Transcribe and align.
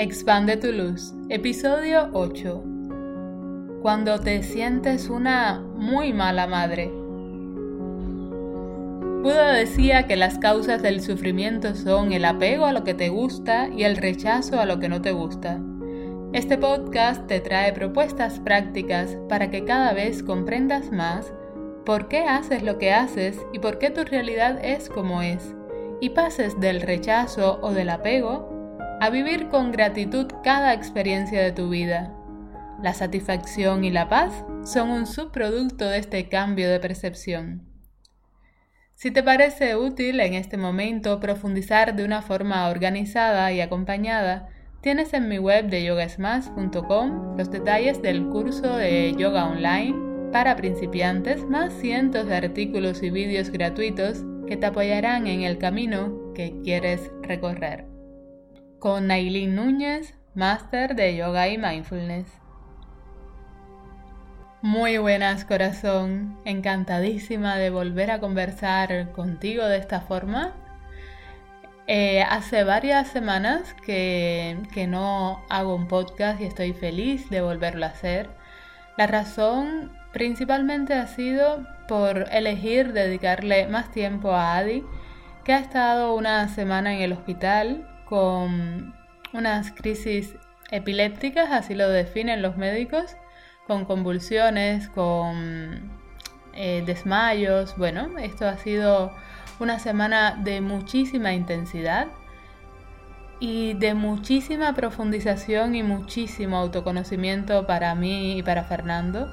Expande 0.00 0.56
tu 0.56 0.70
luz, 0.70 1.12
episodio 1.28 2.10
8. 2.12 2.62
Cuando 3.82 4.20
te 4.20 4.44
sientes 4.44 5.10
una 5.10 5.58
muy 5.58 6.12
mala 6.12 6.46
madre. 6.46 6.88
Buda 9.24 9.54
decía 9.54 10.06
que 10.06 10.14
las 10.14 10.38
causas 10.38 10.82
del 10.82 11.00
sufrimiento 11.00 11.74
son 11.74 12.12
el 12.12 12.26
apego 12.26 12.66
a 12.66 12.72
lo 12.72 12.84
que 12.84 12.94
te 12.94 13.08
gusta 13.08 13.70
y 13.70 13.82
el 13.82 13.96
rechazo 13.96 14.60
a 14.60 14.66
lo 14.66 14.78
que 14.78 14.88
no 14.88 15.02
te 15.02 15.10
gusta. 15.10 15.58
Este 16.32 16.56
podcast 16.58 17.26
te 17.26 17.40
trae 17.40 17.72
propuestas 17.72 18.38
prácticas 18.38 19.18
para 19.28 19.50
que 19.50 19.64
cada 19.64 19.94
vez 19.94 20.22
comprendas 20.22 20.92
más 20.92 21.32
por 21.84 22.06
qué 22.06 22.20
haces 22.20 22.62
lo 22.62 22.78
que 22.78 22.92
haces 22.92 23.44
y 23.52 23.58
por 23.58 23.80
qué 23.80 23.90
tu 23.90 24.04
realidad 24.04 24.64
es 24.64 24.90
como 24.90 25.22
es, 25.22 25.56
y 26.00 26.10
pases 26.10 26.60
del 26.60 26.82
rechazo 26.82 27.58
o 27.62 27.72
del 27.72 27.90
apego 27.90 28.57
a 29.00 29.10
vivir 29.10 29.48
con 29.48 29.70
gratitud 29.70 30.26
cada 30.42 30.74
experiencia 30.74 31.42
de 31.42 31.52
tu 31.52 31.68
vida. 31.68 32.12
La 32.82 32.94
satisfacción 32.94 33.84
y 33.84 33.90
la 33.90 34.08
paz 34.08 34.44
son 34.64 34.90
un 34.90 35.06
subproducto 35.06 35.88
de 35.88 35.98
este 35.98 36.28
cambio 36.28 36.68
de 36.68 36.80
percepción. 36.80 37.62
Si 38.94 39.12
te 39.12 39.22
parece 39.22 39.76
útil 39.76 40.18
en 40.18 40.34
este 40.34 40.56
momento 40.56 41.20
profundizar 41.20 41.94
de 41.94 42.04
una 42.04 42.22
forma 42.22 42.68
organizada 42.68 43.52
y 43.52 43.60
acompañada, 43.60 44.48
tienes 44.80 45.14
en 45.14 45.28
mi 45.28 45.38
web 45.38 45.68
de 45.68 45.84
yogasmas.com 45.84 47.36
los 47.36 47.50
detalles 47.50 48.02
del 48.02 48.26
curso 48.28 48.76
de 48.76 49.14
yoga 49.16 49.46
online 49.46 50.30
para 50.32 50.56
principiantes 50.56 51.44
más 51.44 51.72
cientos 51.74 52.26
de 52.26 52.36
artículos 52.36 53.02
y 53.02 53.10
vídeos 53.10 53.50
gratuitos 53.50 54.24
que 54.48 54.56
te 54.56 54.66
apoyarán 54.66 55.28
en 55.28 55.42
el 55.42 55.58
camino 55.58 56.32
que 56.34 56.60
quieres 56.62 57.10
recorrer 57.22 57.97
con 58.78 59.08
Nailin 59.08 59.56
Núñez, 59.56 60.14
máster 60.34 60.94
de 60.94 61.16
yoga 61.16 61.48
y 61.48 61.58
mindfulness. 61.58 62.26
Muy 64.62 64.98
buenas 64.98 65.44
corazón, 65.44 66.38
encantadísima 66.44 67.56
de 67.56 67.70
volver 67.70 68.10
a 68.10 68.20
conversar 68.20 69.12
contigo 69.12 69.64
de 69.64 69.78
esta 69.78 70.00
forma. 70.00 70.54
Eh, 71.86 72.22
hace 72.22 72.64
varias 72.64 73.08
semanas 73.08 73.74
que, 73.84 74.58
que 74.72 74.86
no 74.86 75.44
hago 75.48 75.74
un 75.74 75.88
podcast 75.88 76.40
y 76.40 76.44
estoy 76.44 76.72
feliz 76.72 77.30
de 77.30 77.40
volverlo 77.40 77.86
a 77.86 77.90
hacer. 77.90 78.30
La 78.96 79.06
razón 79.06 79.92
principalmente 80.12 80.94
ha 80.94 81.06
sido 81.06 81.66
por 81.88 82.26
elegir 82.30 82.92
dedicarle 82.92 83.66
más 83.66 83.90
tiempo 83.90 84.32
a 84.32 84.56
Adi, 84.56 84.84
que 85.44 85.54
ha 85.54 85.58
estado 85.58 86.14
una 86.14 86.48
semana 86.48 86.94
en 86.94 87.00
el 87.00 87.12
hospital 87.12 87.88
con 88.08 88.94
unas 89.32 89.72
crisis 89.72 90.34
epilépticas, 90.70 91.50
así 91.50 91.74
lo 91.74 91.88
definen 91.88 92.42
los 92.42 92.56
médicos, 92.56 93.16
con 93.66 93.84
convulsiones, 93.84 94.88
con 94.88 95.90
eh, 96.54 96.82
desmayos. 96.86 97.76
Bueno, 97.76 98.18
esto 98.18 98.48
ha 98.48 98.56
sido 98.56 99.12
una 99.60 99.78
semana 99.78 100.38
de 100.42 100.60
muchísima 100.60 101.32
intensidad 101.32 102.08
y 103.40 103.74
de 103.74 103.94
muchísima 103.94 104.74
profundización 104.74 105.74
y 105.74 105.82
muchísimo 105.82 106.56
autoconocimiento 106.56 107.66
para 107.66 107.94
mí 107.94 108.38
y 108.38 108.42
para 108.42 108.64
Fernando. 108.64 109.28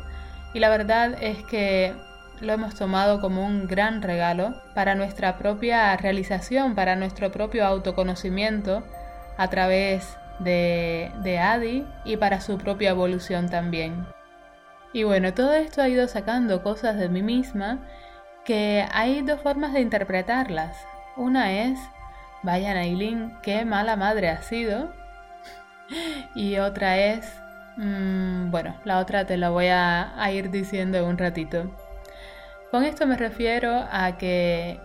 Y 0.53 0.59
la 0.59 0.69
verdad 0.69 1.17
es 1.21 1.43
que 1.45 1.93
lo 2.41 2.53
hemos 2.53 2.75
tomado 2.75 3.22
como 3.22 3.45
un 3.45 3.67
gran 3.67 4.02
regalo 4.02 4.61
para 4.73 4.95
nuestra 4.95 5.38
propia 5.38 5.95
realización, 5.97 6.75
para 6.75 6.95
nuestro 6.95 7.31
propio 7.31 7.66
autoconocimiento 7.66 8.83
a 9.38 9.50
través 9.50 10.17
de, 10.39 11.11
de 11.22 11.39
Adi 11.39 11.86
y 12.03 12.17
para 12.17 12.42
su 12.42 12.58
propia 12.58 12.92
evolución 12.92 13.50
también. 13.50 14.05
Y 14.93 15.04
bueno, 15.04 15.33
todo 15.33 15.54
esto 15.54 15.82
ha 15.82 15.89
ido 15.89 16.08
sacando 16.08 16.64
cosas 16.64 16.98
de 16.98 17.09
mí 17.09 17.21
misma 17.21 17.80
que 18.45 18.86
hay 18.93 19.21
dos 19.21 19.42
formas 19.42 19.73
de 19.73 19.82
interpretarlas. 19.82 20.77
Una 21.17 21.52
es, 21.52 21.80
vaya 22.43 22.73
Nailin, 22.73 23.33
qué 23.42 23.65
mala 23.65 23.95
madre 23.98 24.30
ha 24.30 24.42
sido. 24.42 24.93
y 26.36 26.58
otra 26.59 26.98
es, 26.98 27.30
mm, 27.77 28.52
bueno, 28.52 28.76
la 28.86 28.99
otra 28.99 29.26
te 29.26 29.36
la 29.36 29.49
voy 29.49 29.67
a, 29.67 30.14
a 30.21 30.32
ir 30.32 30.49
diciendo 30.49 30.98
en 30.98 31.05
un 31.05 31.17
ratito. 31.17 31.70
Con 32.75 32.83
esto 32.83 33.08
me 33.08 33.15
refiero 33.15 33.87
a 33.89 34.17
que 34.17 34.81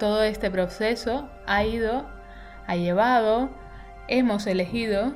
todo 0.00 0.24
este 0.24 0.50
proceso 0.50 1.28
ha 1.46 1.62
ido, 1.62 2.04
ha 2.66 2.74
llevado, 2.74 3.50
hemos 4.08 4.48
elegido 4.48 5.12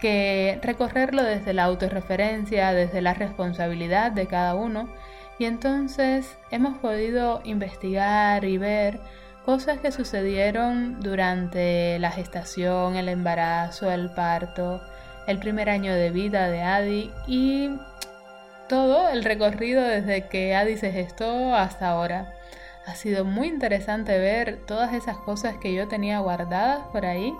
que 0.00 0.58
recorrerlo 0.64 1.22
desde 1.22 1.52
la 1.52 1.62
autorreferencia, 1.62 2.72
desde 2.72 3.00
la 3.02 3.14
responsabilidad 3.14 4.10
de 4.10 4.26
cada 4.26 4.56
uno, 4.56 4.92
y 5.38 5.44
entonces 5.44 6.36
hemos 6.50 6.76
podido 6.78 7.40
investigar 7.44 8.44
y 8.44 8.58
ver 8.58 8.98
cosas 9.44 9.78
que 9.78 9.92
sucedieron 9.92 10.98
durante 10.98 12.00
la 12.00 12.10
gestación, 12.10 12.96
el 12.96 13.08
embarazo, 13.08 13.92
el 13.92 14.10
parto, 14.10 14.82
el 15.28 15.38
primer 15.38 15.70
año 15.70 15.94
de 15.94 16.10
vida 16.10 16.48
de 16.48 16.62
Adi 16.62 17.12
y 17.28 17.70
todo 18.68 19.08
el 19.08 19.24
recorrido 19.24 19.82
desde 19.82 20.28
que 20.28 20.54
Adi 20.54 20.76
se 20.76 20.92
gestó 20.92 21.54
hasta 21.54 21.88
ahora. 21.88 22.34
Ha 22.86 22.94
sido 22.94 23.24
muy 23.24 23.48
interesante 23.48 24.18
ver 24.18 24.64
todas 24.66 24.92
esas 24.92 25.16
cosas 25.18 25.56
que 25.58 25.72
yo 25.74 25.88
tenía 25.88 26.18
guardadas 26.18 26.80
por 26.92 27.06
ahí. 27.06 27.34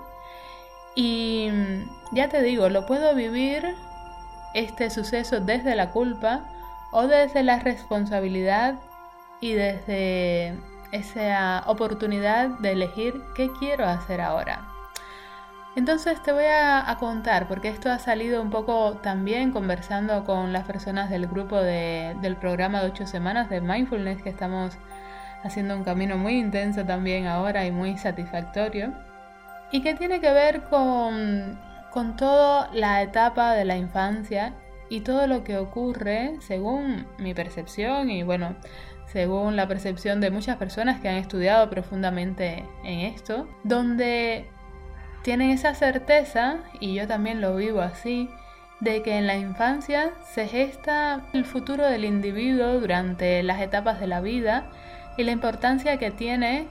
Y 0.95 1.49
ya 2.11 2.29
te 2.29 2.41
digo, 2.41 2.69
lo 2.69 2.85
puedo 2.85 3.13
vivir 3.15 3.75
este 4.53 4.89
suceso 4.89 5.41
desde 5.41 5.75
la 5.75 5.91
culpa 5.91 6.45
o 6.91 7.07
desde 7.07 7.43
la 7.43 7.59
responsabilidad 7.59 8.75
y 9.41 9.53
desde 9.53 10.57
esa 10.91 11.63
oportunidad 11.67 12.47
de 12.59 12.71
elegir 12.71 13.21
qué 13.35 13.51
quiero 13.59 13.85
hacer 13.85 14.21
ahora. 14.21 14.74
Entonces 15.75 16.23
te 16.23 16.31
voy 16.31 16.45
a, 16.45 16.95
contar, 16.99 17.49
porque 17.49 17.67
esto 17.67 17.91
ha 17.91 17.99
salido 17.99 18.41
un 18.41 18.49
poco 18.49 18.93
también 19.03 19.51
conversando 19.51 20.23
con 20.23 20.53
las 20.53 20.63
personas 20.63 21.09
del 21.09 21.27
grupo 21.27 21.57
del 21.57 22.37
programa 22.37 22.81
de 22.81 22.87
8 22.87 23.07
semanas 23.07 23.49
de 23.49 23.59
mindfulness, 23.59 24.21
que 24.23 24.29
estamos 24.29 24.77
haciendo 25.43 25.75
un 25.75 25.83
camino 25.83 26.17
muy 26.17 26.39
intenso 26.39 26.85
también 26.85 27.27
ahora 27.27 27.65
y 27.65 27.71
muy 27.71 27.97
satisfactorio, 27.97 28.93
y 29.71 29.81
que 29.81 29.95
tiene 29.95 30.21
que 30.21 30.31
ver 30.31 30.61
con, 30.63 31.59
con 31.91 32.15
toda 32.15 32.69
la 32.73 33.01
etapa 33.01 33.53
de 33.53 33.65
la 33.65 33.75
infancia 33.75 34.53
y 34.87 35.01
todo 35.01 35.27
lo 35.27 35.43
que 35.43 35.57
ocurre 35.57 36.35
según 36.39 37.05
mi 37.17 37.33
percepción 37.33 38.09
y 38.09 38.23
bueno, 38.23 38.55
según 39.07 39.57
la 39.57 39.67
percepción 39.67 40.21
de 40.21 40.31
muchas 40.31 40.55
personas 40.55 41.01
que 41.01 41.09
han 41.09 41.15
estudiado 41.15 41.69
profundamente 41.69 42.65
en 42.85 42.99
esto, 42.99 43.47
donde 43.63 44.49
tienen 45.25 45.49
esa 45.49 45.73
certeza, 45.73 46.57
y 46.79 46.93
yo 46.93 47.07
también 47.07 47.41
lo 47.41 47.55
vivo 47.55 47.81
así, 47.81 48.29
de 48.79 49.01
que 49.01 49.17
en 49.17 49.25
la 49.25 49.35
infancia 49.35 50.11
se 50.23 50.47
gesta 50.47 51.21
el 51.33 51.45
futuro 51.45 51.83
del 51.83 52.05
individuo 52.05 52.79
durante 52.79 53.41
las 53.41 53.59
etapas 53.59 53.99
de 53.99 54.05
la 54.05 54.21
vida 54.21 54.65
y 55.17 55.23
la 55.23 55.31
importancia 55.31 55.97
que 55.97 56.11
tiene 56.11 56.67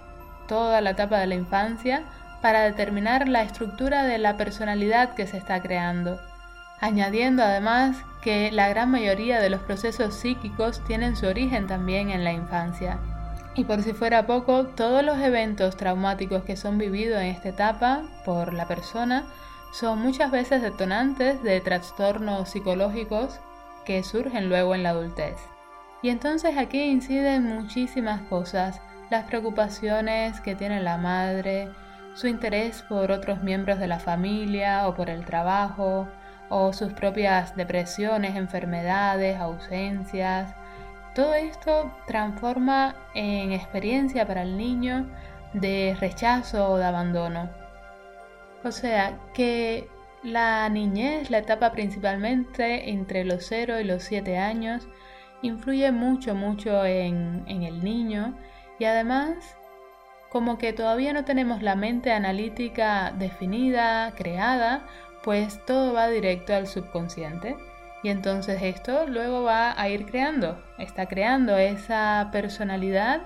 toda 0.46 0.80
la 0.80 0.90
etapa 0.90 1.18
de 1.18 1.26
la 1.26 1.34
infancia 1.34 2.04
para 2.42 2.60
determinar 2.60 3.26
la 3.26 3.42
estructura 3.42 4.04
de 4.04 4.18
la 4.18 4.36
personalidad 4.36 5.14
que 5.14 5.26
se 5.26 5.36
está 5.36 5.60
creando, 5.60 6.20
añadiendo 6.80 7.42
además 7.42 7.96
que 8.22 8.52
la 8.52 8.68
gran 8.68 8.88
mayoría 8.88 9.40
de 9.40 9.50
los 9.50 9.62
procesos 9.62 10.14
psíquicos 10.14 10.84
tienen 10.84 11.16
su 11.16 11.26
origen 11.26 11.66
también 11.66 12.10
en 12.10 12.22
la 12.22 12.32
infancia. 12.32 13.00
Y 13.56 13.64
por 13.64 13.82
si 13.82 13.92
fuera 13.92 14.26
poco, 14.26 14.66
todos 14.66 15.04
los 15.04 15.18
eventos 15.18 15.76
traumáticos 15.76 16.42
que 16.42 16.56
son 16.56 16.76
vividos 16.76 17.20
en 17.20 17.28
esta 17.28 17.50
etapa 17.50 18.02
por 18.24 18.52
la 18.52 18.66
persona 18.66 19.24
son 19.72 20.00
muchas 20.00 20.30
veces 20.30 20.60
detonantes 20.60 21.42
de 21.42 21.60
trastornos 21.60 22.48
psicológicos 22.48 23.38
que 23.84 24.02
surgen 24.02 24.48
luego 24.48 24.74
en 24.74 24.82
la 24.82 24.90
adultez. 24.90 25.36
Y 26.02 26.08
entonces 26.08 26.56
aquí 26.58 26.82
inciden 26.82 27.44
muchísimas 27.44 28.22
cosas, 28.22 28.80
las 29.10 29.24
preocupaciones 29.24 30.40
que 30.40 30.54
tiene 30.54 30.80
la 30.82 30.98
madre, 30.98 31.70
su 32.14 32.26
interés 32.26 32.82
por 32.82 33.10
otros 33.10 33.42
miembros 33.42 33.78
de 33.78 33.86
la 33.86 33.98
familia 33.98 34.86
o 34.88 34.94
por 34.94 35.10
el 35.10 35.24
trabajo, 35.24 36.08
o 36.48 36.72
sus 36.72 36.92
propias 36.92 37.56
depresiones, 37.56 38.36
enfermedades, 38.36 39.38
ausencias, 39.40 40.54
todo 41.14 41.34
esto 41.34 41.92
transforma 42.06 42.96
en 43.14 43.52
experiencia 43.52 44.26
para 44.26 44.42
el 44.42 44.56
niño 44.56 45.08
de 45.52 45.96
rechazo 46.00 46.70
o 46.70 46.76
de 46.76 46.84
abandono. 46.84 47.50
O 48.64 48.72
sea, 48.72 49.18
que 49.32 49.88
la 50.22 50.68
niñez, 50.68 51.30
la 51.30 51.38
etapa 51.38 51.72
principalmente 51.72 52.90
entre 52.90 53.24
los 53.24 53.44
0 53.46 53.80
y 53.80 53.84
los 53.84 54.02
7 54.02 54.38
años, 54.38 54.88
influye 55.42 55.92
mucho, 55.92 56.34
mucho 56.34 56.84
en, 56.84 57.44
en 57.46 57.62
el 57.62 57.84
niño 57.84 58.34
y 58.78 58.86
además 58.86 59.56
como 60.30 60.58
que 60.58 60.72
todavía 60.72 61.12
no 61.12 61.24
tenemos 61.24 61.62
la 61.62 61.76
mente 61.76 62.10
analítica 62.10 63.12
definida, 63.16 64.12
creada, 64.16 64.84
pues 65.22 65.64
todo 65.64 65.92
va 65.92 66.08
directo 66.08 66.54
al 66.54 66.66
subconsciente. 66.66 67.56
Y 68.04 68.10
entonces 68.10 68.62
esto 68.62 69.06
luego 69.06 69.44
va 69.44 69.72
a 69.80 69.88
ir 69.88 70.04
creando, 70.04 70.62
está 70.76 71.06
creando 71.06 71.56
esa 71.56 72.28
personalidad 72.32 73.22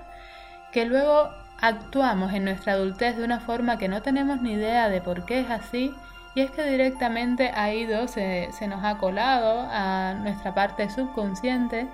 que 0.71 0.85
luego 0.85 1.29
actuamos 1.59 2.31
en 2.31 2.45
nuestra 2.45 2.73
adultez 2.73 3.17
de 3.17 3.25
una 3.25 3.41
forma 3.41 3.77
que 3.77 3.89
no 3.89 4.01
tenemos 4.01 4.41
ni 4.41 4.53
idea 4.53 4.87
de 4.87 5.01
por 5.01 5.25
qué 5.25 5.41
es 5.41 5.49
así 5.49 5.93
y 6.33 6.39
es 6.39 6.51
que 6.51 6.63
directamente 6.63 7.51
ha 7.53 7.73
ido, 7.73 8.07
se, 8.07 8.47
se 8.57 8.67
nos 8.67 8.85
ha 8.85 8.97
colado 8.99 9.67
a 9.69 10.13
nuestra 10.13 10.55
parte 10.55 10.89
subconsciente 10.89 11.89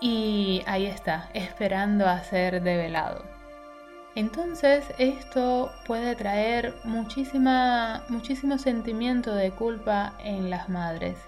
y 0.00 0.62
ahí 0.66 0.86
está, 0.86 1.28
esperando 1.34 2.08
a 2.08 2.22
ser 2.24 2.62
develado. 2.62 3.22
Entonces 4.14 4.86
esto 4.96 5.70
puede 5.86 6.16
traer 6.16 6.74
muchísima, 6.84 8.02
muchísimo 8.08 8.56
sentimiento 8.56 9.34
de 9.34 9.50
culpa 9.50 10.14
en 10.24 10.48
las 10.48 10.70
madres. 10.70 11.27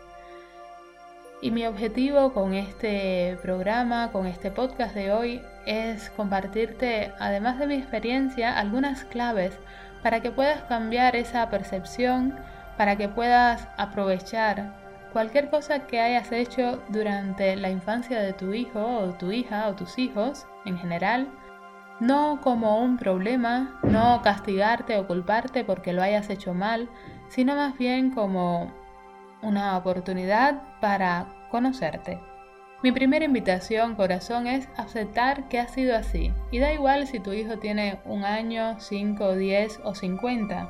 Y 1.43 1.51
mi 1.51 1.67
objetivo 1.67 2.35
con 2.35 2.53
este 2.53 3.39
programa, 3.41 4.13
con 4.13 4.27
este 4.27 4.51
podcast 4.51 4.95
de 4.95 5.11
hoy, 5.11 5.43
es 5.65 6.11
compartirte, 6.11 7.13
además 7.19 7.59
de 7.59 7.67
mi 7.67 7.77
experiencia, 7.77 8.59
algunas 8.59 9.05
claves 9.05 9.59
para 10.03 10.21
que 10.21 10.31
puedas 10.31 10.63
cambiar 10.65 11.17
esa 11.17 11.49
percepción, 11.49 12.39
para 12.77 12.97
que 12.97 13.09
puedas 13.09 13.69
aprovechar 13.79 14.77
cualquier 15.15 15.49
cosa 15.49 15.87
que 15.87 16.01
hayas 16.01 16.31
hecho 16.31 16.83
durante 16.91 17.57
la 17.57 17.71
infancia 17.71 18.21
de 18.21 18.35
tu 18.35 18.53
hijo 18.53 18.81
o 18.81 19.15
tu 19.15 19.33
hija 19.33 19.69
o 19.69 19.75
tus 19.75 19.99
hijos 19.99 20.47
en 20.67 20.79
general, 20.79 21.29
no 22.01 22.41
como 22.43 22.83
un 22.83 22.99
problema, 22.99 23.79
no 23.83 24.21
castigarte 24.23 24.99
o 24.99 25.07
culparte 25.07 25.65
porque 25.65 25.95
lo 25.95 26.03
hayas 26.03 26.29
hecho 26.29 26.53
mal, 26.53 26.91
sino 27.29 27.57
más 27.57 27.77
bien 27.79 28.11
como 28.11 28.73
una 29.43 29.77
oportunidad 29.77 30.63
para 30.81 31.27
conocerte. 31.51 32.19
Mi 32.83 32.93
primera 32.93 33.27
invitación, 33.27 33.95
corazón, 33.95 34.47
es 34.47 34.69
aceptar 34.77 35.49
que 35.49 35.59
ha 35.59 35.69
sido 35.69 35.95
así. 35.95 36.33
Y 36.51 36.61
da 36.61 36.73
igual 36.73 37.07
si 37.07 37.21
tu 37.21 37.33
hijo 37.33 37.59
tiene 37.59 38.01
un 38.05 38.25
año, 38.25 38.81
5, 38.81 39.37
10 39.37 39.81
o 39.85 39.95
50. 39.95 40.69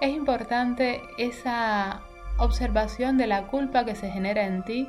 Es 0.00 0.10
importante 0.10 1.00
esa 1.18 2.02
observación 2.38 3.18
de 3.18 3.26
la 3.26 3.48
culpa 3.48 3.84
que 3.84 3.96
se 3.96 4.10
genera 4.10 4.46
en 4.46 4.62
ti 4.62 4.88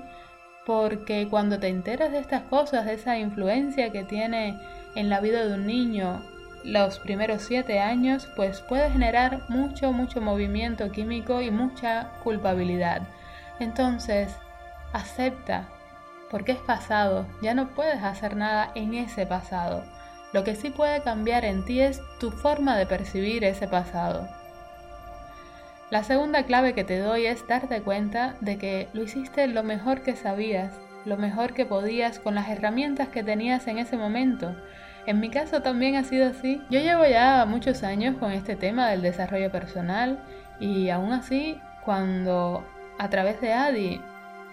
porque 0.68 1.27
cuando 1.27 1.59
te 1.59 1.68
enteras 1.68 2.12
de 2.12 2.19
estas 2.19 2.44
cosas, 2.44 2.85
de 2.85 2.94
esa 2.94 3.18
influencia 3.18 3.92
que 3.92 4.03
tiene 4.03 4.56
en 4.94 5.09
la 5.09 5.19
vida 5.19 5.44
de 5.44 5.56
un 5.56 5.65
niño 5.65 6.21
los 6.63 7.00
primeros 7.00 7.41
siete 7.44 7.79
años, 7.79 8.27
pues 8.35 8.61
puede 8.61 8.89
generar 8.91 9.41
mucho, 9.50 9.91
mucho 9.91 10.21
movimiento 10.21 10.91
químico 10.91 11.41
y 11.41 11.51
mucha 11.51 12.11
culpabilidad. 12.23 13.01
Entonces, 13.59 14.35
acepta 14.94 15.67
porque 16.29 16.51
es 16.51 16.59
pasado, 16.59 17.25
ya 17.41 17.53
no 17.53 17.69
puedes 17.69 18.03
hacer 18.03 18.35
nada 18.35 18.71
en 18.75 18.94
ese 18.94 19.25
pasado. 19.25 19.83
Lo 20.31 20.44
que 20.44 20.56
sí 20.56 20.69
puede 20.69 21.01
cambiar 21.01 21.44
en 21.44 21.65
ti 21.65 21.81
es 21.81 22.01
tu 22.19 22.31
forma 22.31 22.77
de 22.77 22.85
percibir 22.85 23.44
ese 23.44 23.67
pasado. 23.67 24.27
La 25.89 26.03
segunda 26.03 26.44
clave 26.44 26.73
que 26.73 26.83
te 26.83 27.00
doy 27.00 27.25
es 27.25 27.47
darte 27.47 27.81
cuenta 27.81 28.35
de 28.41 28.57
que 28.57 28.88
lo 28.94 29.01
hiciste 29.01 29.47
lo 29.47 29.63
mejor 29.63 30.01
que 30.01 30.15
sabías, 30.15 30.71
lo 31.03 31.17
mejor 31.17 31.53
que 31.53 31.65
podías 31.65 32.19
con 32.19 32.35
las 32.35 32.47
herramientas 32.50 33.07
que 33.07 33.23
tenías 33.23 33.65
en 33.67 33.79
ese 33.79 33.97
momento. 33.97 34.56
En 35.09 35.19
mi 35.19 35.31
caso 35.31 35.63
también 35.63 35.95
ha 35.95 36.03
sido 36.03 36.27
así. 36.27 36.61
Yo 36.69 36.79
llevo 36.79 37.03
ya 37.03 37.44
muchos 37.47 37.81
años 37.81 38.17
con 38.17 38.31
este 38.31 38.56
tema 38.56 38.91
del 38.91 39.01
desarrollo 39.01 39.51
personal 39.51 40.23
y 40.59 40.89
aún 40.91 41.13
así 41.13 41.59
cuando 41.83 42.63
a 43.00 43.09
través 43.09 43.41
de 43.41 43.51
Adi 43.51 44.01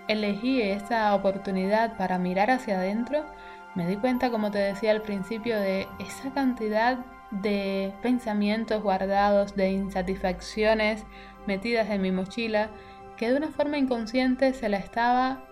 elegí 0.08 0.62
esta 0.62 1.14
oportunidad 1.14 1.98
para 1.98 2.16
mirar 2.16 2.50
hacia 2.50 2.78
adentro, 2.78 3.26
me 3.74 3.86
di 3.86 3.96
cuenta, 3.96 4.30
como 4.30 4.50
te 4.50 4.56
decía 4.56 4.92
al 4.92 5.02
principio, 5.02 5.60
de 5.60 5.86
esa 5.98 6.32
cantidad 6.32 7.00
de 7.32 7.92
pensamientos 8.00 8.82
guardados, 8.82 9.56
de 9.56 9.72
insatisfacciones 9.72 11.04
metidas 11.46 11.90
en 11.90 12.00
mi 12.00 12.12
mochila, 12.12 12.70
que 13.18 13.30
de 13.30 13.36
una 13.36 13.48
forma 13.48 13.76
inconsciente 13.76 14.54
se 14.54 14.70
la 14.70 14.78
estaba 14.78 15.44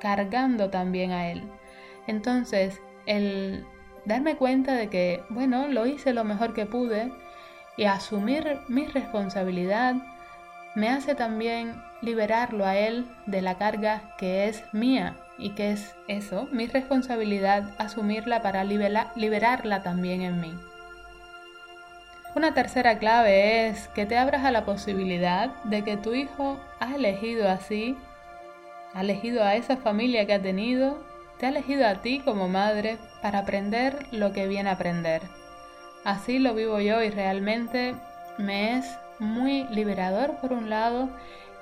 cargando 0.00 0.68
también 0.68 1.12
a 1.12 1.30
él. 1.30 1.50
Entonces, 2.06 2.78
el 3.06 3.64
darme 4.04 4.36
cuenta 4.36 4.74
de 4.74 4.88
que, 4.88 5.22
bueno, 5.28 5.68
lo 5.68 5.86
hice 5.86 6.12
lo 6.12 6.24
mejor 6.24 6.54
que 6.54 6.66
pude 6.66 7.12
y 7.76 7.84
asumir 7.84 8.58
mi 8.68 8.86
responsabilidad 8.86 9.94
me 10.74 10.88
hace 10.88 11.14
también 11.14 11.82
liberarlo 12.00 12.64
a 12.64 12.76
él 12.76 13.06
de 13.26 13.42
la 13.42 13.58
carga 13.58 14.14
que 14.18 14.48
es 14.48 14.62
mía 14.72 15.16
y 15.38 15.50
que 15.50 15.72
es 15.72 15.94
eso, 16.06 16.48
mi 16.52 16.66
responsabilidad, 16.66 17.70
asumirla 17.78 18.42
para 18.42 18.62
liberarla 18.64 19.82
también 19.82 20.22
en 20.22 20.40
mí. 20.40 20.54
Una 22.36 22.54
tercera 22.54 22.98
clave 22.98 23.66
es 23.66 23.88
que 23.88 24.06
te 24.06 24.16
abras 24.16 24.44
a 24.44 24.52
la 24.52 24.64
posibilidad 24.64 25.50
de 25.64 25.82
que 25.82 25.96
tu 25.96 26.14
hijo 26.14 26.60
ha 26.78 26.94
elegido 26.94 27.48
así, 27.48 27.96
ha 28.94 29.00
elegido 29.00 29.42
a 29.42 29.56
esa 29.56 29.76
familia 29.76 30.26
que 30.26 30.34
ha 30.34 30.42
tenido, 30.42 31.02
te 31.40 31.46
ha 31.46 31.48
elegido 31.48 31.88
a 31.88 31.96
ti 31.96 32.20
como 32.20 32.48
madre 32.48 32.98
para 33.22 33.40
aprender 33.40 34.06
lo 34.12 34.32
que 34.32 34.46
viene 34.46 34.68
a 34.68 34.74
aprender. 34.74 35.22
Así 36.04 36.38
lo 36.38 36.54
vivo 36.54 36.80
yo 36.80 37.02
y 37.02 37.08
realmente 37.08 37.94
me 38.36 38.76
es 38.76 38.98
muy 39.18 39.64
liberador 39.68 40.36
por 40.36 40.52
un 40.52 40.68
lado 40.68 41.08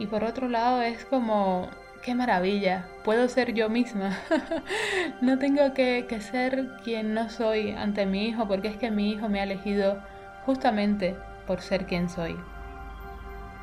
y 0.00 0.06
por 0.06 0.24
otro 0.24 0.48
lado 0.48 0.82
es 0.82 1.04
como, 1.04 1.68
qué 2.02 2.16
maravilla, 2.16 2.86
puedo 3.04 3.28
ser 3.28 3.54
yo 3.54 3.68
misma. 3.68 4.18
no 5.20 5.38
tengo 5.38 5.72
que, 5.74 6.06
que, 6.08 6.20
ser 6.20 6.70
quien 6.82 7.14
no 7.14 7.30
soy 7.30 7.70
ante 7.70 8.04
mi 8.04 8.26
hijo 8.26 8.48
porque 8.48 8.68
es 8.68 8.76
que 8.76 8.90
mi 8.90 9.12
hijo 9.12 9.28
me 9.28 9.38
ha 9.40 9.44
elegido 9.44 10.02
justamente 10.44 11.16
por 11.46 11.60
ser 11.60 11.86
quien 11.86 12.08
soy. 12.08 12.36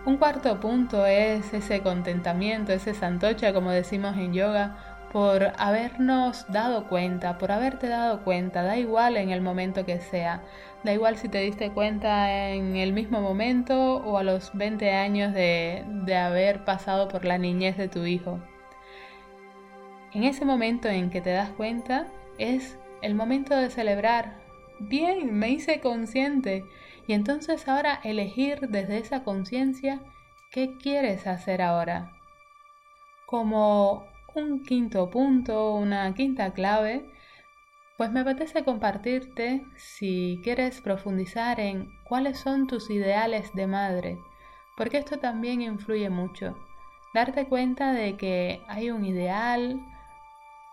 Un 0.05 0.17
cuarto 0.17 0.59
punto 0.61 1.05
es 1.05 1.53
ese 1.53 1.81
contentamiento, 1.81 2.71
ese 2.71 2.93
santocha 2.93 3.53
como 3.53 3.71
decimos 3.71 4.15
en 4.15 4.33
yoga, 4.33 4.94
por 5.11 5.53
habernos 5.57 6.45
dado 6.51 6.87
cuenta, 6.87 7.37
por 7.37 7.51
haberte 7.51 7.87
dado 7.87 8.23
cuenta, 8.23 8.63
da 8.63 8.77
igual 8.77 9.17
en 9.17 9.29
el 9.29 9.41
momento 9.41 9.85
que 9.85 9.99
sea, 9.99 10.43
Da 10.85 10.93
igual 10.93 11.17
si 11.17 11.29
te 11.29 11.39
diste 11.39 11.71
cuenta 11.71 12.51
en 12.51 12.75
el 12.75 12.93
mismo 12.93 13.19
momento 13.19 13.95
o 13.95 14.19
a 14.19 14.23
los 14.23 14.51
20 14.53 14.91
años 14.91 15.33
de, 15.33 15.83
de 15.87 16.15
haber 16.15 16.63
pasado 16.63 17.07
por 17.07 17.25
la 17.25 17.39
niñez 17.39 17.75
de 17.75 17.87
tu 17.87 18.05
hijo. 18.05 18.39
En 20.13 20.25
ese 20.25 20.45
momento 20.45 20.87
en 20.87 21.09
que 21.09 21.21
te 21.21 21.31
das 21.31 21.49
cuenta 21.49 22.05
es 22.37 22.77
el 23.01 23.15
momento 23.15 23.55
de 23.55 23.71
celebrar. 23.71 24.37
Bien, 24.79 25.33
me 25.33 25.49
hice 25.49 25.79
consciente. 25.79 26.63
Y 27.07 27.13
entonces 27.13 27.67
ahora 27.67 27.99
elegir 28.03 28.69
desde 28.69 28.99
esa 28.99 29.23
conciencia 29.23 30.01
qué 30.51 30.77
quieres 30.77 31.25
hacer 31.25 31.63
ahora. 31.63 32.11
Como 33.25 34.05
un 34.35 34.63
quinto 34.63 35.09
punto, 35.09 35.75
una 35.75 36.13
quinta 36.13 36.53
clave, 36.53 37.09
pues 37.97 38.11
me 38.11 38.21
apetece 38.21 38.63
compartirte, 38.63 39.65
si 39.75 40.39
quieres 40.43 40.81
profundizar 40.81 41.59
en 41.59 41.89
cuáles 42.03 42.39
son 42.39 42.67
tus 42.67 42.89
ideales 42.89 43.53
de 43.53 43.67
madre, 43.67 44.17
porque 44.75 44.97
esto 44.97 45.17
también 45.17 45.61
influye 45.61 46.09
mucho. 46.09 46.57
Darte 47.13 47.47
cuenta 47.47 47.93
de 47.93 48.17
que 48.17 48.61
hay 48.67 48.91
un 48.91 49.05
ideal 49.05 49.79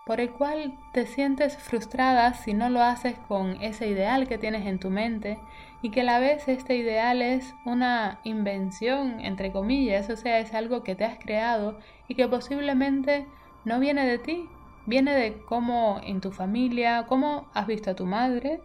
por 0.05 0.19
el 0.19 0.31
cual 0.31 0.77
te 0.91 1.05
sientes 1.05 1.57
frustrada 1.57 2.33
si 2.33 2.53
no 2.53 2.69
lo 2.69 2.81
haces 2.81 3.17
con 3.27 3.61
ese 3.61 3.87
ideal 3.87 4.27
que 4.27 4.37
tienes 4.37 4.65
en 4.65 4.79
tu 4.79 4.89
mente 4.89 5.39
y 5.81 5.91
que 5.91 6.01
a 6.01 6.03
la 6.03 6.19
vez 6.19 6.47
este 6.49 6.75
ideal 6.75 7.21
es 7.21 7.55
una 7.63 8.19
invención, 8.25 9.21
entre 9.21 9.53
comillas, 9.53 10.09
o 10.09 10.17
sea, 10.17 10.39
es 10.39 10.53
algo 10.53 10.83
que 10.83 10.95
te 10.95 11.05
has 11.05 11.17
creado 11.17 11.79
y 12.09 12.15
que 12.15 12.27
posiblemente 12.27 13.27
no 13.65 13.79
viene 13.79 14.05
de 14.05 14.17
ti, 14.19 14.49
Viene 14.85 15.15
de 15.15 15.41
cómo 15.45 16.01
en 16.03 16.19
tu 16.19 16.31
familia, 16.31 17.05
cómo 17.07 17.49
has 17.53 17.67
visto 17.67 17.91
a 17.91 17.95
tu 17.95 18.05
madre 18.05 18.61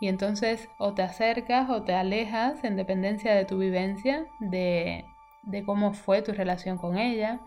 y 0.00 0.08
entonces 0.08 0.68
o 0.78 0.94
te 0.94 1.02
acercas 1.02 1.68
o 1.68 1.82
te 1.82 1.94
alejas 1.94 2.64
en 2.64 2.76
dependencia 2.76 3.34
de 3.34 3.44
tu 3.44 3.58
vivencia, 3.58 4.26
de, 4.40 5.04
cómo 5.66 5.92
fue 5.92 6.22
tu 6.22 6.32
relación 6.32 6.78
con 6.78 6.96
ella, 6.96 7.40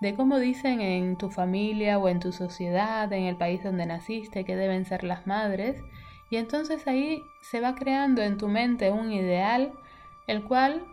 de 0.00 0.14
cómo 0.16 0.38
dicen 0.38 0.80
en 0.80 1.16
tu 1.16 1.30
familia 1.30 1.98
o 1.98 2.08
en 2.08 2.18
tu 2.18 2.32
sociedad, 2.32 3.12
en 3.12 3.24
el 3.24 3.36
país 3.36 3.62
donde 3.62 3.86
naciste, 3.86 4.44
que 4.44 4.56
deben 4.56 4.84
ser 4.84 5.04
las 5.04 5.26
madres. 5.26 5.80
Y 6.30 6.36
entonces 6.36 6.88
ahí 6.88 7.22
se 7.42 7.60
va 7.60 7.74
creando 7.76 8.22
en 8.22 8.36
tu 8.38 8.48
mente 8.48 8.90
un 8.90 9.12
ideal, 9.12 9.72
el 10.26 10.42
cual 10.42 10.84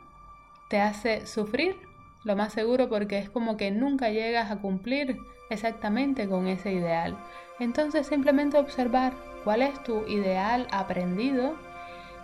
te 0.69 0.79
hace 0.79 1.25
sufrir, 1.25 1.86
lo 2.27 2.35
más 2.35 2.51
seguro 2.51 2.89
porque 2.89 3.17
es 3.17 3.29
como 3.29 3.55
que 3.55 3.71
nunca 3.71 4.09
llegas 4.09 4.51
a 4.51 4.57
cumplir 4.57 5.17
exactamente 5.49 6.27
con 6.27 6.47
ese 6.47 6.73
ideal. 6.73 7.17
Entonces 7.57 8.05
simplemente 8.05 8.57
observar 8.57 9.13
cuál 9.45 9.61
es 9.61 9.81
tu 9.83 10.05
ideal 10.07 10.67
aprendido 10.71 11.55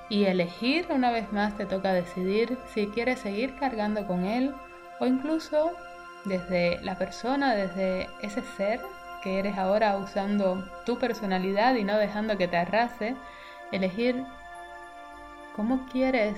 y 0.10 0.26
elegir 0.26 0.88
una 0.90 1.10
vez 1.10 1.32
más 1.32 1.56
te 1.56 1.66
toca 1.66 1.94
decidir 1.94 2.58
si 2.74 2.88
quieres 2.88 3.20
seguir 3.20 3.56
cargando 3.56 4.06
con 4.06 4.26
él 4.26 4.54
o 5.00 5.06
incluso 5.06 5.72
desde 6.26 6.82
la 6.82 6.98
persona, 6.98 7.56
desde 7.56 8.10
ese 8.22 8.42
ser 8.58 8.82
que 9.24 9.40
eres 9.40 9.58
ahora 9.58 9.96
usando 9.96 10.70
tu 10.86 11.00
personalidad 11.00 11.76
y 11.76 11.86
no 11.86 11.98
dejando 11.98 12.38
que 12.38 12.50
te 12.50 12.58
arrase, 12.58 13.16
elegir 13.72 14.22
cómo 15.56 15.88
quieres 15.90 16.36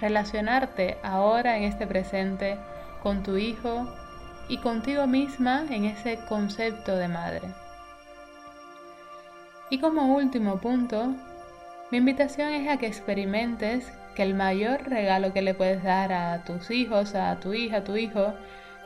relacionarte 0.00 0.98
ahora 1.02 1.56
en 1.56 1.64
este 1.64 1.86
presente 1.86 2.56
con 3.02 3.22
tu 3.22 3.36
hijo 3.36 3.86
y 4.48 4.58
contigo 4.58 5.06
misma 5.06 5.64
en 5.70 5.84
ese 5.84 6.18
concepto 6.28 6.96
de 6.96 7.08
madre. 7.08 7.42
Y 9.70 9.78
como 9.78 10.14
último 10.14 10.58
punto, 10.58 11.14
mi 11.90 11.98
invitación 11.98 12.52
es 12.52 12.68
a 12.68 12.76
que 12.76 12.86
experimentes 12.86 13.92
que 14.14 14.22
el 14.24 14.34
mayor 14.34 14.88
regalo 14.88 15.32
que 15.32 15.42
le 15.42 15.54
puedes 15.54 15.82
dar 15.82 16.12
a 16.12 16.42
tus 16.44 16.70
hijos, 16.70 17.14
a 17.14 17.38
tu 17.38 17.54
hija, 17.54 17.78
a 17.78 17.84
tu 17.84 17.96
hijo, 17.96 18.34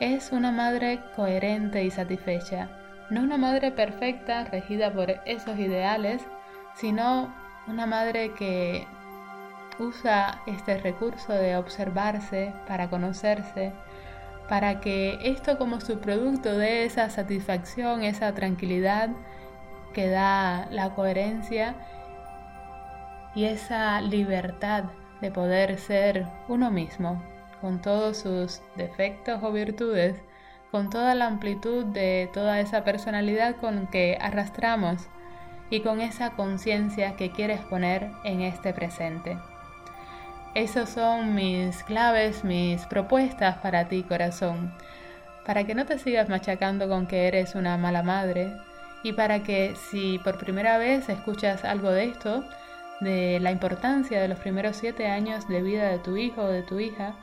es 0.00 0.33
una 0.33 0.52
madre 0.52 1.00
coherente 1.16 1.85
y 1.85 1.90
satisfecha. 1.90 2.68
No 3.11 3.23
una 3.23 3.38
madre 3.38 3.71
perfecta, 3.71 4.44
regida 4.44 4.92
por 4.92 5.11
esos 5.25 5.59
ideales, 5.59 6.23
sino 6.75 7.33
una 7.66 7.87
madre 7.87 8.33
que 8.33 8.87
usa 9.78 10.40
este 10.47 10.78
recurso 10.78 11.33
de 11.33 11.57
observarse 11.57 12.52
para 12.66 12.88
conocerse, 12.88 13.73
para 14.49 14.81
que 14.81 15.19
esto 15.23 15.59
como 15.59 15.81
su 15.81 15.99
producto 15.99 16.57
dé 16.57 16.85
esa 16.85 17.11
satisfacción, 17.11 18.02
esa 18.02 18.35
tranquilidad 18.35 19.11
que 19.93 20.09
da 20.09 20.66
la 20.71 20.95
coherencia 20.95 21.75
y 23.35 23.45
esa 23.45 24.00
libertad 24.00 24.85
de 25.21 25.31
poder 25.31 25.78
ser 25.78 26.26
uno 26.49 26.71
mismo, 26.71 27.23
con 27.61 27.81
todos 27.81 28.19
sus 28.19 28.61
defectos 28.76 29.43
o 29.43 29.52
virtudes, 29.52 30.21
con 30.71 30.90
toda 30.90 31.14
la 31.14 31.26
amplitud 31.26 31.85
de 31.87 32.28
toda 32.33 32.61
esa 32.61 32.85
personalidad 32.85 33.57
con 33.57 33.87
que 33.87 34.19
arrastramos 34.21 35.09
y 35.71 35.81
con 35.81 36.00
esa 36.00 36.33
conciencia 36.33 37.16
que 37.16 37.31
quieres 37.31 37.61
poner 37.61 38.11
en 38.25 38.43
este 38.43 38.75
presente. 38.75 39.38
Esas 40.54 40.90
son 40.90 41.34
mis 41.34 41.82
claves, 41.82 42.44
mis 42.44 42.87
propuestas 42.87 43.56
para 43.58 43.88
ti, 43.88 44.04
corazón, 44.04 44.73
para 45.44 45.64
que 45.64 45.75
no 45.75 45.84
te 45.84 45.99
sigas 45.99 46.28
machacando 46.28 46.88
con 46.88 47.08
que 47.08 47.26
eres 47.26 47.56
una 47.56 47.76
mala 47.76 48.04
madre 48.04 48.52
y 49.02 49.14
para 49.14 49.42
que 49.42 49.75
si 49.90 50.20
por 50.20 50.38
primera 50.38 50.78
vez 50.78 51.08
escuchas 51.08 51.64
algo 51.64 51.90
de 51.90 52.04
esto, 52.04 52.44
de 53.00 53.40
la 53.40 53.50
importancia 53.50 54.20
de 54.20 54.28
los 54.28 54.38
primeros 54.38 54.76
siete 54.76 55.08
años 55.08 55.49
de 55.49 55.61
vida 55.61 55.88
de 55.88 55.99
tu 55.99 56.16
hijo 56.16 56.42
o 56.42 56.49
de 56.49 56.62
tu 56.62 56.78
hija, 56.78 57.16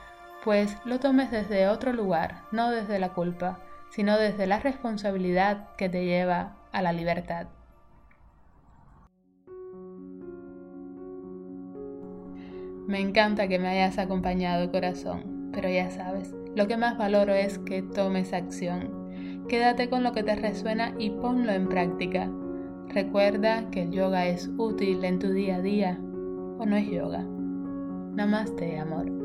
pues 0.43 0.75
lo 0.83 0.99
tomes 0.99 1.31
desde 1.31 1.69
otro 1.69 1.93
lugar, 1.93 2.41
no 2.51 2.69
desde 2.69 2.99
la 2.99 3.13
culpa, 3.13 3.59
sino 3.91 4.17
desde 4.17 4.45
la 4.45 4.59
responsabilidad 4.59 5.69
que 5.77 5.87
te 5.87 6.03
lleva 6.03 6.57
a 6.73 6.81
la 6.81 6.91
libertad. 6.91 7.47
Me 12.87 12.99
encanta 12.99 13.47
que 13.47 13.59
me 13.59 13.67
hayas 13.67 13.97
acompañado, 13.97 14.71
corazón, 14.71 15.49
pero 15.53 15.69
ya 15.69 15.89
sabes, 15.89 16.33
lo 16.55 16.67
que 16.67 16.77
más 16.77 16.97
valoro 16.97 17.33
es 17.33 17.59
que 17.59 17.81
tomes 17.81 18.33
acción. 18.33 19.45
Quédate 19.47 19.89
con 19.89 20.03
lo 20.03 20.11
que 20.11 20.23
te 20.23 20.35
resuena 20.35 20.93
y 20.97 21.09
ponlo 21.09 21.51
en 21.51 21.67
práctica. 21.67 22.29
Recuerda 22.89 23.69
que 23.69 23.83
el 23.83 23.91
yoga 23.91 24.25
es 24.25 24.49
útil 24.57 25.03
en 25.05 25.19
tu 25.19 25.31
día 25.31 25.57
a 25.57 25.61
día 25.61 25.99
o 26.57 26.65
no 26.65 26.75
es 26.75 26.89
yoga. 26.89 27.25
Namaste, 28.13 28.77
amor. 28.77 29.20